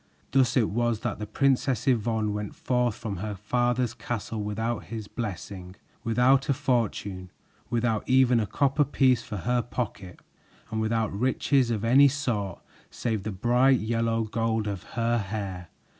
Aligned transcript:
Thus 0.31 0.57
it 0.57 0.71
was 0.71 1.01
that 1.01 1.19
the 1.19 1.27
Princess 1.27 1.87
Yvonne 1.87 2.33
went 2.33 2.55
forth 2.55 2.95
from 2.95 3.17
her 3.17 3.35
father's 3.35 3.93
castle 3.93 4.41
without 4.41 4.85
his 4.85 5.07
blessing, 5.07 5.75
without 6.03 6.49
a 6.49 6.55
fortune, 6.55 7.29
without 7.69 8.09
even 8.09 8.39
a 8.39 8.47
copper 8.47 8.83
piece 8.83 9.21
for 9.21 9.37
her 9.37 9.61
pocket, 9.61 10.19
and 10.71 10.81
without 10.81 11.13
riches 11.13 11.69
of 11.69 11.85
any 11.85 12.07
sort 12.07 12.63
save 12.89 13.21
the 13.21 13.31
bright 13.31 13.79
yellow 13.79 14.23
gold 14.23 14.65
of 14.67 14.81
her 14.97 15.19
hair. 15.19 15.69